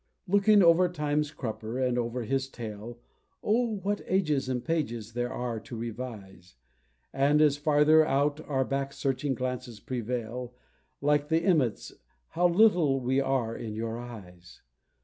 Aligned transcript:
Looking 0.27 0.63
over 0.63 0.89
Time's 0.89 1.29
crupper 1.31 1.77
and 1.77 1.95
over 1.95 2.23
his 2.23 2.49
tail, 2.49 2.97
Oh, 3.43 3.75
what 3.83 4.01
ages 4.07 4.49
and 4.49 4.65
pages 4.65 5.13
there 5.13 5.31
are 5.31 5.59
to 5.59 5.77
revise! 5.77 6.55
And 7.13 7.39
as 7.39 7.55
farther 7.55 8.03
our 8.03 8.65
back 8.65 8.93
searching 8.93 9.35
glances 9.35 9.79
prevail, 9.79 10.55
Like 11.01 11.27
the 11.29 11.43
emmets, 11.43 11.93
"how 12.29 12.47
little 12.47 12.99
we 12.99 13.19
are 13.21 13.55
in 13.55 13.79
our 13.79 13.99
eyes!" 13.99 14.63